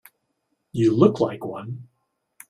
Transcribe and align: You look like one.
You 0.71 0.95
look 0.95 1.19
like 1.19 1.45
one. 1.45 1.87